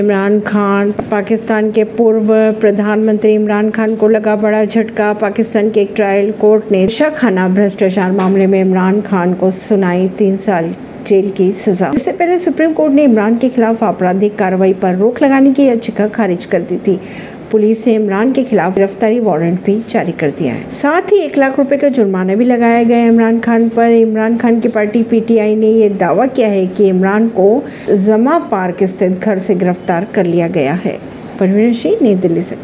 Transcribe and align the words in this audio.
इमरान 0.00 0.38
खान, 0.40 0.90
पाकिस्तान 1.10 1.70
के 1.70 1.84
पूर्व 1.96 2.28
प्रधानमंत्री 2.60 3.32
इमरान 3.34 3.70
खान 3.70 3.96
को 3.96 4.08
लगा 4.08 4.36
बड़ा 4.36 4.64
झटका। 4.64 5.12
पाकिस्तान 5.12 5.70
के 5.70 5.80
एक 5.80 5.92
ट्रायल 5.96 6.30
कोर्ट 6.32 6.70
ने 6.72 6.86
खाना 7.10 7.48
भ्रष्टाचार 7.48 8.12
मामले 8.12 8.46
में 8.46 8.60
इमरान 8.60 9.00
खान 9.00 9.34
को 9.34 9.50
सुनाई 9.50 10.08
तीन 10.08 10.36
साल 10.36 10.70
जेल 11.06 11.30
की 11.30 11.50
सजा। 11.52 11.90
इससे 11.94 12.12
पहले 12.12 12.38
सुप्रीम 12.38 12.72
कोर्ट 12.72 12.92
ने 12.92 13.04
इमरान 13.04 13.36
के 13.38 13.48
खिलाफ 13.48 13.82
आपराधिक 13.84 14.36
कार्रवाई 14.38 14.72
पर 14.72 14.94
रोक 14.94 15.22
लगाने 15.22 15.52
की 15.52 15.64
याचिका 15.64 16.06
खारिज 16.08 16.44
कर 16.44 16.60
दी 16.60 16.76
थी। 16.78 16.98
पुलिस 17.50 17.86
ने 17.86 17.94
इमरान 17.94 18.32
के 18.32 18.44
खिलाफ 18.44 18.74
गिरफ्तारी 18.74 19.20
वारंट 19.20 19.64
भी 19.64 19.82
जारी 19.90 20.12
कर 20.12 20.30
दिया 20.30 20.54
है। 20.54 20.70
साथ 20.70 21.02
ही 21.02 21.18
एक 21.18 21.38
लाख 21.38 21.58
रुपए 21.58 21.76
का 21.76 21.88
जुर्माना 21.88 22.34
भी 22.34 22.44
लगाया 22.44 22.82
गया 22.82 22.98
है 22.98 23.08
इमरान 23.08 23.40
खान 23.40 23.68
पर। 23.68 23.90
इमरान 23.90 24.36
खान 24.36 24.60
की 24.60 24.68
पार्टी 24.68 25.02
पीटीआई 25.02 25.56
ने 25.56 25.68
यह 25.68 25.88
दावा 25.88 26.26
किया 26.26 26.48
है 26.48 26.66
कि 26.66 26.88
इमरान 26.88 27.28
को 27.28 27.62
जमा 27.90 28.38
पार्क 28.38 28.84
स्थित 28.84 29.18
घर 29.18 29.38
से 29.38 29.54
गिरफ़्तार 29.54 30.06
कर 30.14 30.26
लिया 30.26 30.48
गया 30.48 30.72
है। 30.72 30.98
परवीन 31.40 31.72
सिंह, 31.72 31.96
नई 32.02 32.14
दिल्ली 32.14 32.42
से। 32.42 32.56